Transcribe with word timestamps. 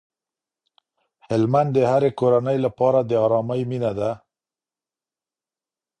هلمند 1.27 1.69
د 1.73 1.79
هرې 1.91 2.11
کورنۍ 2.19 2.57
لپاره 2.65 2.99
د 3.03 3.11
ارامۍ 3.25 3.61
مينه 3.71 3.91
ده. 3.99 4.11